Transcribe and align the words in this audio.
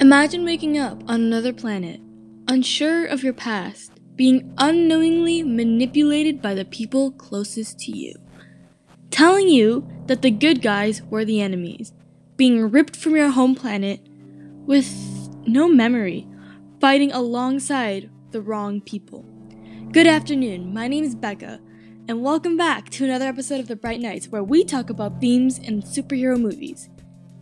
Imagine 0.00 0.44
waking 0.44 0.76
up 0.78 1.00
on 1.08 1.20
another 1.20 1.52
planet, 1.52 2.00
unsure 2.48 3.06
of 3.06 3.22
your 3.22 3.32
past, 3.32 3.92
being 4.16 4.52
unknowingly 4.58 5.42
manipulated 5.42 6.42
by 6.42 6.54
the 6.54 6.64
people 6.64 7.12
closest 7.12 7.78
to 7.78 7.96
you, 7.96 8.16
telling 9.10 9.48
you 9.48 9.88
that 10.06 10.22
the 10.22 10.30
good 10.30 10.60
guys 10.60 11.02
were 11.02 11.24
the 11.24 11.40
enemies, 11.40 11.92
being 12.36 12.70
ripped 12.70 12.96
from 12.96 13.14
your 13.14 13.30
home 13.30 13.54
planet 13.54 14.00
with 14.66 14.90
no 15.46 15.68
memory, 15.68 16.26
fighting 16.80 17.12
alongside 17.12 18.10
the 18.32 18.40
wrong 18.40 18.80
people. 18.80 19.24
Good 19.92 20.08
afternoon, 20.08 20.74
my 20.74 20.88
name 20.88 21.04
is 21.04 21.14
Becca, 21.14 21.60
and 22.12 22.22
welcome 22.22 22.58
back 22.58 22.90
to 22.90 23.06
another 23.06 23.24
episode 23.24 23.58
of 23.58 23.68
The 23.68 23.74
Bright 23.74 23.98
Knights 23.98 24.28
where 24.28 24.44
we 24.44 24.64
talk 24.64 24.90
about 24.90 25.18
themes 25.18 25.58
in 25.58 25.80
superhero 25.80 26.38
movies. 26.38 26.90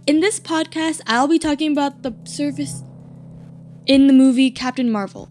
In 0.06 0.20
this 0.20 0.38
podcast, 0.38 1.00
I'll 1.08 1.26
be 1.26 1.40
talking 1.40 1.72
about 1.72 2.04
the 2.04 2.14
service 2.22 2.84
in 3.86 4.06
the 4.06 4.12
movie 4.12 4.48
Captain 4.48 4.88
Marvel. 4.88 5.28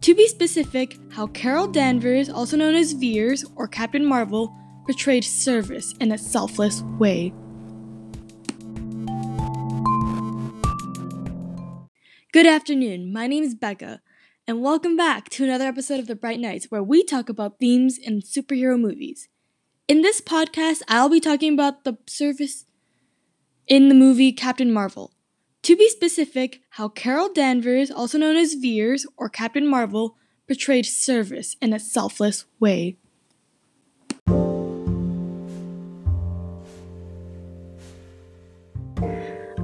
To 0.00 0.12
be 0.12 0.26
specific, 0.26 0.98
how 1.12 1.28
Carol 1.28 1.68
Danvers, 1.68 2.28
also 2.28 2.56
known 2.56 2.74
as 2.74 2.90
Vers 2.94 3.44
or 3.54 3.68
Captain 3.68 4.04
Marvel, 4.04 4.52
portrayed 4.86 5.22
service 5.22 5.94
in 6.00 6.10
a 6.10 6.18
selfless 6.18 6.82
way. 6.98 7.32
Good 12.32 12.48
afternoon, 12.48 13.12
my 13.12 13.28
name 13.28 13.44
is 13.44 13.54
Becca, 13.54 14.00
and 14.50 14.62
welcome 14.62 14.96
back 14.96 15.28
to 15.28 15.44
another 15.44 15.66
episode 15.66 16.00
of 16.00 16.08
The 16.08 16.16
Bright 16.16 16.40
Knights 16.40 16.72
where 16.72 16.82
we 16.82 17.04
talk 17.04 17.28
about 17.28 17.60
themes 17.60 17.96
in 17.96 18.20
superhero 18.20 18.76
movies. 18.76 19.28
In 19.86 20.02
this 20.02 20.20
podcast, 20.20 20.82
I'll 20.88 21.08
be 21.08 21.20
talking 21.20 21.54
about 21.54 21.84
the 21.84 21.98
service 22.08 22.64
in 23.68 23.88
the 23.88 23.94
movie 23.94 24.32
Captain 24.32 24.72
Marvel. 24.72 25.12
To 25.62 25.76
be 25.76 25.88
specific, 25.88 26.62
how 26.70 26.88
Carol 26.88 27.32
Danvers, 27.32 27.92
also 27.92 28.18
known 28.18 28.34
as 28.34 28.54
Vers 28.54 29.06
or 29.16 29.28
Captain 29.28 29.68
Marvel, 29.68 30.16
portrayed 30.48 30.84
service 30.84 31.54
in 31.62 31.72
a 31.72 31.78
selfless 31.78 32.44
way. 32.58 32.96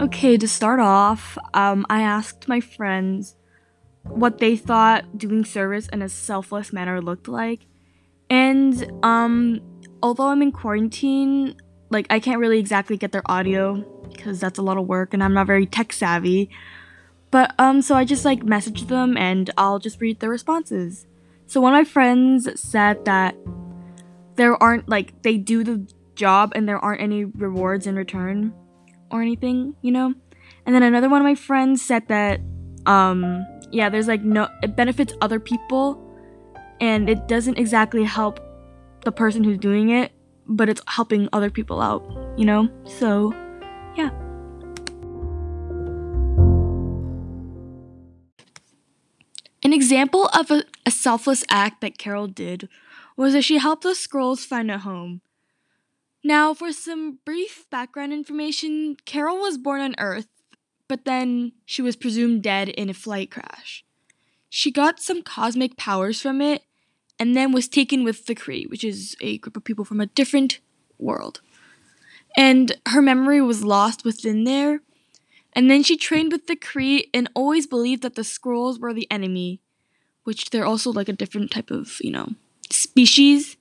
Okay, 0.00 0.36
to 0.36 0.46
start 0.46 0.78
off, 0.78 1.36
um, 1.54 1.84
I 1.90 2.02
asked 2.02 2.46
my 2.46 2.60
friends 2.60 3.34
what 4.16 4.38
they 4.38 4.56
thought 4.56 5.18
doing 5.18 5.44
service 5.44 5.88
in 5.88 6.02
a 6.02 6.08
selfless 6.08 6.72
manner 6.72 7.00
looked 7.00 7.28
like. 7.28 7.66
And 8.30 8.90
um, 9.04 9.60
although 10.02 10.28
I'm 10.28 10.42
in 10.42 10.52
quarantine, 10.52 11.56
like 11.90 12.06
I 12.10 12.18
can't 12.18 12.40
really 12.40 12.58
exactly 12.58 12.96
get 12.96 13.12
their 13.12 13.22
audio 13.26 13.84
because 14.10 14.40
that's 14.40 14.58
a 14.58 14.62
lot 14.62 14.78
of 14.78 14.86
work 14.86 15.14
and 15.14 15.22
I'm 15.22 15.34
not 15.34 15.46
very 15.46 15.66
tech 15.66 15.92
savvy. 15.92 16.50
But 17.30 17.54
um 17.58 17.82
so 17.82 17.94
I 17.94 18.04
just 18.04 18.24
like 18.24 18.42
message 18.42 18.86
them 18.86 19.16
and 19.16 19.50
I'll 19.58 19.78
just 19.78 20.00
read 20.00 20.20
their 20.20 20.30
responses. 20.30 21.06
So 21.46 21.60
one 21.60 21.74
of 21.74 21.78
my 21.78 21.84
friends 21.84 22.60
said 22.60 23.04
that 23.04 23.36
there 24.36 24.60
aren't 24.62 24.88
like 24.88 25.22
they 25.22 25.36
do 25.36 25.62
the 25.62 25.86
job 26.14 26.52
and 26.54 26.68
there 26.68 26.78
aren't 26.78 27.00
any 27.00 27.24
rewards 27.24 27.86
in 27.86 27.94
return 27.94 28.52
or 29.10 29.22
anything, 29.22 29.76
you 29.82 29.92
know? 29.92 30.14
And 30.64 30.74
then 30.74 30.82
another 30.82 31.08
one 31.08 31.20
of 31.20 31.24
my 31.24 31.34
friends 31.34 31.82
said 31.82 32.08
that 32.08 32.40
um 32.86 33.46
yeah, 33.70 33.88
there's 33.88 34.08
like 34.08 34.22
no 34.22 34.48
it 34.62 34.76
benefits 34.76 35.14
other 35.20 35.40
people 35.40 36.02
and 36.80 37.08
it 37.08 37.28
doesn't 37.28 37.58
exactly 37.58 38.04
help 38.04 38.40
the 39.04 39.12
person 39.12 39.44
who's 39.44 39.58
doing 39.58 39.90
it, 39.90 40.12
but 40.46 40.68
it's 40.68 40.82
helping 40.86 41.28
other 41.32 41.50
people 41.50 41.80
out, 41.80 42.04
you 42.36 42.44
know? 42.44 42.68
So 42.84 43.32
yeah. 43.96 44.10
An 49.62 49.72
example 49.72 50.28
of 50.32 50.50
a, 50.50 50.64
a, 50.84 50.90
selfless 50.90 51.42
act 51.50 51.80
that 51.80 51.98
Carol 51.98 52.28
did 52.28 52.68
was 53.16 53.32
that 53.32 53.42
she 53.42 53.58
helped 53.58 53.82
the 53.82 53.90
Skrulls 53.90 54.46
find 54.46 54.70
a 54.70 54.78
home. 54.78 55.22
Now, 56.22 56.54
for 56.54 56.72
some 56.72 57.18
brief 57.24 57.66
background 57.70 58.12
information, 58.12 58.96
Carol 59.06 59.38
was 59.38 59.58
born 59.58 59.80
on 59.80 59.94
Earth, 59.98 60.28
but 60.88 61.04
then 61.04 61.52
she 61.64 61.82
was 61.82 61.96
presumed 61.96 62.42
dead 62.42 62.68
in 62.68 62.88
a 62.88 62.94
flight 62.94 63.30
crash. 63.30 63.84
She 64.48 64.70
got 64.70 65.00
some 65.00 65.22
cosmic 65.22 65.76
powers 65.76 66.20
from 66.20 66.40
it, 66.40 66.62
and 67.18 67.36
then 67.36 67.52
was 67.52 67.68
taken 67.68 68.04
with 68.04 68.26
the 68.26 68.34
Kree, 68.34 68.68
which 68.68 68.84
is 68.84 69.16
a 69.20 69.38
group 69.38 69.56
of 69.56 69.64
people 69.64 69.84
from 69.84 70.00
a 70.00 70.06
different 70.06 70.60
world 70.98 71.40
and 72.36 72.76
her 72.86 73.00
memory 73.00 73.40
was 73.40 73.64
lost 73.64 74.04
within 74.04 74.44
there. 74.44 74.80
And 75.54 75.70
then 75.70 75.82
she 75.82 75.96
trained 75.96 76.32
with 76.32 76.46
the 76.46 76.56
Kree 76.56 77.08
and 77.14 77.30
always 77.34 77.66
believed 77.66 78.02
that 78.02 78.14
the 78.14 78.22
Skrulls 78.22 78.78
were 78.78 78.92
the 78.92 79.10
enemy, 79.10 79.60
which 80.24 80.50
they're 80.50 80.66
also 80.66 80.92
like 80.92 81.08
a 81.08 81.14
different 81.14 81.50
type 81.50 81.70
of, 81.70 81.96
you 82.02 82.10
know, 82.10 82.34
species. 82.70 83.56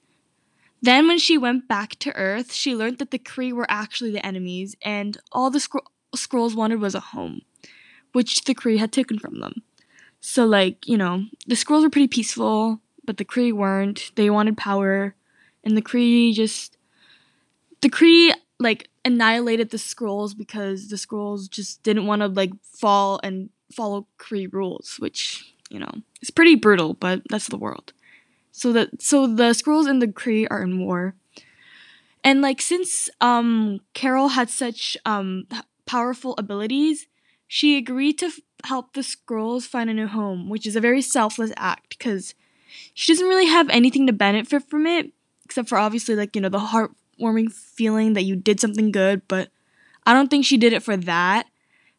Then 0.81 1.07
when 1.07 1.17
she 1.17 1.37
went 1.37 1.69
back 1.69 1.91
to 1.99 2.15
Earth, 2.15 2.51
she 2.51 2.75
learned 2.75 2.97
that 2.97 3.11
the 3.11 3.17
Kree 3.17 3.53
were 3.53 3.65
actually 3.69 4.11
the 4.11 4.25
enemies, 4.25 4.75
and 4.81 5.17
all 5.31 5.49
the 5.49 5.59
Skr- 5.59 5.79
Skrulls 6.15 6.55
wanted 6.55 6.79
was 6.79 6.95
a 6.95 6.99
home, 6.99 7.41
which 8.13 8.43
the 8.43 8.55
Kree 8.55 8.77
had 8.77 8.91
taken 8.91 9.19
from 9.19 9.39
them. 9.39 9.61
So 10.21 10.45
like, 10.45 10.87
you 10.87 10.97
know, 10.97 11.25
the 11.47 11.55
Skrulls 11.55 11.83
were 11.83 11.89
pretty 11.89 12.07
peaceful, 12.07 12.81
but 13.05 13.17
the 13.17 13.25
Kree 13.25 13.53
weren't. 13.53 14.11
They 14.15 14.29
wanted 14.29 14.57
power, 14.57 15.15
and 15.63 15.77
the 15.77 15.81
Kree 15.81 16.33
just 16.33 16.77
the 17.81 17.89
Kree 17.89 18.33
like 18.59 18.89
annihilated 19.03 19.69
the 19.69 19.77
Skrulls 19.77 20.35
because 20.35 20.89
the 20.89 20.95
Skrulls 20.95 21.49
just 21.49 21.83
didn't 21.83 22.07
want 22.07 22.21
to 22.21 22.27
like 22.27 22.51
fall 22.63 23.19
and 23.23 23.49
follow 23.71 24.07
Kree 24.17 24.51
rules, 24.51 24.95
which 24.99 25.53
you 25.69 25.79
know 25.79 25.91
is 26.21 26.31
pretty 26.31 26.55
brutal, 26.55 26.93
but 26.93 27.21
that's 27.29 27.47
the 27.47 27.57
world. 27.57 27.93
So 28.51 28.71
that 28.73 29.01
so 29.01 29.27
the 29.27 29.51
Skrulls 29.51 29.87
and 29.87 30.01
the 30.01 30.07
Kree 30.07 30.47
are 30.49 30.63
in 30.63 30.83
war, 30.83 31.15
and 32.23 32.41
like 32.41 32.61
since 32.61 33.09
um 33.21 33.81
Carol 33.93 34.29
had 34.29 34.49
such 34.49 34.97
um 35.05 35.47
powerful 35.85 36.35
abilities, 36.37 37.07
she 37.47 37.77
agreed 37.77 38.17
to 38.19 38.27
f- 38.27 38.39
help 38.63 38.93
the 38.93 39.01
Skrulls 39.01 39.63
find 39.63 39.89
a 39.89 39.93
new 39.93 40.07
home, 40.07 40.49
which 40.49 40.65
is 40.65 40.75
a 40.75 40.81
very 40.81 41.01
selfless 41.01 41.51
act 41.57 41.97
because 41.97 42.33
she 42.93 43.13
doesn't 43.13 43.27
really 43.27 43.45
have 43.47 43.69
anything 43.69 44.07
to 44.07 44.13
benefit 44.13 44.63
from 44.69 44.85
it 44.85 45.11
except 45.45 45.69
for 45.69 45.77
obviously 45.77 46.15
like 46.15 46.35
you 46.35 46.41
know 46.41 46.49
the 46.49 46.59
heart 46.59 46.91
heartwarming 47.19 47.51
feeling 47.51 48.13
that 48.13 48.23
you 48.23 48.35
did 48.35 48.59
something 48.59 48.91
good, 48.91 49.21
but 49.27 49.49
I 50.05 50.13
don't 50.13 50.29
think 50.29 50.45
she 50.45 50.57
did 50.57 50.73
it 50.73 50.83
for 50.83 50.97
that. 50.97 51.47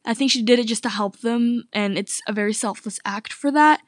I 0.04 0.14
think 0.14 0.30
she 0.30 0.42
did 0.42 0.58
it 0.58 0.66
just 0.66 0.82
to 0.84 0.88
help 0.88 1.20
them, 1.20 1.64
and 1.72 1.98
it's 1.98 2.22
a 2.28 2.32
very 2.32 2.52
selfless 2.52 3.00
act 3.04 3.32
for 3.32 3.50
that. 3.50 3.80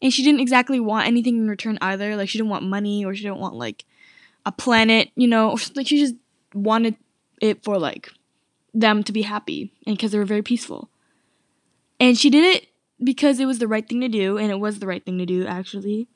And 0.00 0.12
she 0.12 0.22
didn't 0.22 0.40
exactly 0.40 0.78
want 0.78 1.06
anything 1.06 1.38
in 1.38 1.48
return 1.48 1.78
either. 1.80 2.14
Like 2.14 2.28
she 2.28 2.38
didn't 2.38 2.50
want 2.50 2.64
money, 2.64 3.04
or 3.04 3.14
she 3.14 3.22
didn't 3.22 3.38
want 3.38 3.54
like 3.54 3.84
a 4.44 4.52
planet, 4.52 5.10
you 5.16 5.26
know. 5.26 5.50
Or, 5.50 5.56
like 5.74 5.86
she 5.86 5.98
just 5.98 6.14
wanted 6.54 6.96
it 7.40 7.64
for 7.64 7.78
like 7.78 8.10
them 8.80 9.02
to 9.02 9.12
be 9.12 9.22
happy, 9.22 9.72
and 9.86 9.96
because 9.96 10.12
they 10.12 10.18
were 10.18 10.24
very 10.24 10.42
peaceful. 10.42 10.90
And 11.98 12.16
she 12.18 12.30
did 12.30 12.44
it 12.56 12.68
because 13.02 13.40
it 13.40 13.46
was 13.46 13.58
the 13.58 13.68
right 13.68 13.88
thing 13.88 14.00
to 14.02 14.08
do, 14.08 14.36
and 14.36 14.50
it 14.50 14.60
was 14.60 14.78
the 14.78 14.86
right 14.86 15.04
thing 15.04 15.18
to 15.18 15.26
do 15.26 15.46
actually. 15.46 16.08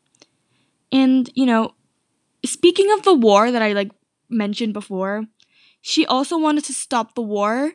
And 0.92 1.30
you 1.34 1.46
know, 1.46 1.74
speaking 2.44 2.90
of 2.92 3.02
the 3.02 3.14
war 3.14 3.50
that 3.50 3.62
I 3.62 3.72
like 3.72 3.90
mentioned 4.28 4.74
before, 4.74 5.24
she 5.80 6.04
also 6.06 6.38
wanted 6.38 6.64
to 6.64 6.74
stop 6.74 7.14
the 7.14 7.22
war 7.22 7.72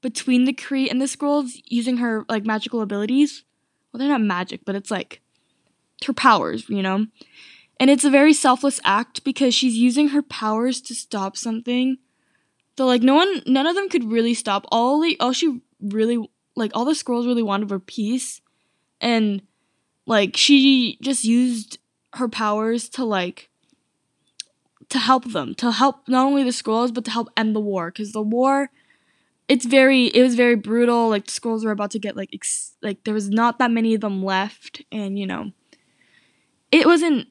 between 0.00 0.44
the 0.44 0.52
Kree 0.52 0.90
and 0.90 1.00
the 1.00 1.06
Skrulls 1.06 1.60
using 1.66 1.98
her 1.98 2.24
like 2.28 2.46
magical 2.46 2.80
abilities. 2.80 3.44
Well, 3.92 3.98
they're 3.98 4.08
not 4.08 4.22
magic, 4.22 4.60
but 4.64 4.76
it's 4.76 4.90
like 4.90 5.20
her 6.06 6.12
powers, 6.12 6.68
you 6.68 6.82
know? 6.82 7.06
And 7.78 7.90
it's 7.90 8.04
a 8.04 8.10
very 8.10 8.32
selfless 8.32 8.78
act 8.84 9.24
because 9.24 9.54
she's 9.54 9.74
using 9.74 10.08
her 10.08 10.22
powers 10.22 10.80
to 10.82 10.94
stop 10.94 11.36
something. 11.36 11.98
So 12.80 12.86
like 12.86 13.02
no 13.02 13.14
one 13.14 13.42
none 13.44 13.66
of 13.66 13.74
them 13.74 13.90
could 13.90 14.10
really 14.10 14.32
stop. 14.32 14.64
All 14.72 15.02
the 15.02 15.14
all 15.20 15.34
she 15.34 15.60
really 15.82 16.30
like 16.56 16.70
all 16.74 16.86
the 16.86 16.92
Skrulls 16.92 17.26
really 17.26 17.42
wanted 17.42 17.70
were 17.70 17.78
peace. 17.78 18.40
And 19.02 19.42
like 20.06 20.34
she 20.34 20.96
just 21.02 21.22
used 21.22 21.76
her 22.14 22.26
powers 22.26 22.88
to 22.88 23.04
like 23.04 23.50
to 24.88 24.98
help 24.98 25.30
them, 25.30 25.54
to 25.56 25.72
help 25.72 26.08
not 26.08 26.24
only 26.24 26.42
the 26.42 26.48
Skrulls 26.52 26.94
but 26.94 27.04
to 27.04 27.10
help 27.10 27.28
end 27.36 27.54
the 27.54 27.60
war 27.60 27.90
because 27.90 28.12
the 28.12 28.22
war 28.22 28.70
it's 29.46 29.66
very 29.66 30.06
it 30.06 30.22
was 30.22 30.34
very 30.34 30.54
brutal 30.54 31.10
like 31.10 31.26
the 31.26 31.32
Skrulls 31.32 31.66
were 31.66 31.72
about 31.72 31.90
to 31.90 31.98
get 31.98 32.16
like 32.16 32.30
ex- 32.32 32.78
like 32.80 33.04
there 33.04 33.12
was 33.12 33.28
not 33.28 33.58
that 33.58 33.70
many 33.70 33.92
of 33.92 34.00
them 34.00 34.24
left 34.24 34.80
and 34.90 35.18
you 35.18 35.26
know 35.26 35.52
it 36.72 36.86
wasn't 36.86 37.28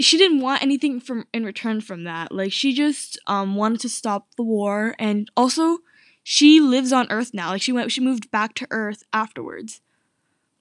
she 0.00 0.18
didn't 0.18 0.40
want 0.40 0.62
anything 0.62 1.00
from 1.00 1.26
in 1.32 1.44
return 1.44 1.80
from 1.80 2.04
that. 2.04 2.32
Like 2.32 2.52
she 2.52 2.72
just 2.72 3.18
um 3.26 3.56
wanted 3.56 3.80
to 3.80 3.88
stop 3.88 4.28
the 4.36 4.42
war 4.42 4.94
and 4.98 5.30
also 5.36 5.78
she 6.22 6.60
lives 6.60 6.92
on 6.92 7.10
earth 7.10 7.32
now. 7.32 7.50
Like 7.50 7.62
she 7.62 7.72
went 7.72 7.92
she 7.92 8.00
moved 8.00 8.30
back 8.30 8.54
to 8.54 8.66
earth 8.70 9.02
afterwards. 9.12 9.80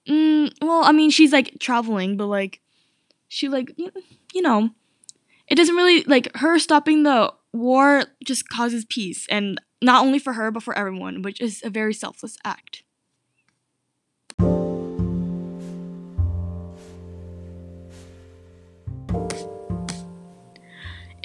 Mm, 0.07 0.51
well 0.61 0.83
i 0.83 0.91
mean 0.91 1.09
she's 1.09 1.33
like 1.33 1.57
traveling 1.59 2.15
but 2.15 2.27
like 2.27 2.61
she 3.27 3.49
like 3.49 3.75
you 3.77 4.41
know 4.43 4.69
it 5.47 5.55
doesn't 5.55 5.75
really 5.75 6.03
like 6.03 6.35
her 6.37 6.59
stopping 6.59 7.03
the 7.03 7.33
war 7.53 8.03
just 8.23 8.49
causes 8.49 8.85
peace 8.85 9.25
and 9.29 9.59
not 9.81 10.05
only 10.05 10.19
for 10.19 10.33
her 10.33 10.51
but 10.51 10.63
for 10.63 10.77
everyone, 10.77 11.21
which 11.21 11.41
is 11.41 11.61
a 11.63 11.69
very 11.69 11.93
selfless 11.93 12.37
act. 12.43 12.83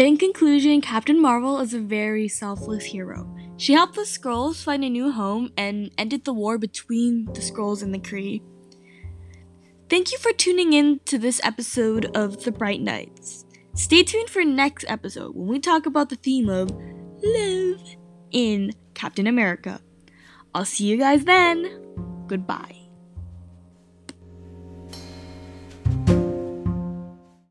In 0.01 0.17
conclusion, 0.17 0.81
Captain 0.81 1.21
Marvel 1.21 1.59
is 1.61 1.75
a 1.75 1.79
very 1.79 2.27
selfless 2.27 2.85
hero. 2.85 3.29
She 3.59 3.75
helped 3.75 3.97
the 3.97 4.07
Skrulls 4.07 4.65
find 4.65 4.83
a 4.83 4.89
new 4.89 5.13
home 5.13 5.53
and 5.59 5.91
ended 5.99 6.25
the 6.25 6.33
war 6.33 6.57
between 6.57 7.27
the 7.27 7.41
Skrulls 7.41 7.83
and 7.83 7.93
the 7.93 7.99
Kree. 7.99 8.41
Thank 9.91 10.11
you 10.11 10.17
for 10.17 10.33
tuning 10.33 10.73
in 10.73 11.01
to 11.05 11.19
this 11.19 11.39
episode 11.45 12.17
of 12.17 12.45
The 12.45 12.51
Bright 12.51 12.81
Knights. 12.81 13.45
Stay 13.75 14.03
tuned 14.03 14.31
for 14.31 14.43
next 14.43 14.87
episode 14.89 15.35
when 15.35 15.49
we 15.49 15.59
talk 15.59 15.85
about 15.85 16.09
the 16.09 16.17
theme 16.17 16.49
of 16.49 16.71
love 17.23 17.97
in 18.31 18.73
Captain 18.95 19.27
America. 19.27 19.83
I'll 20.55 20.65
see 20.65 20.87
you 20.87 20.97
guys 20.97 21.27
then. 21.27 22.25
Goodbye. 22.27 22.80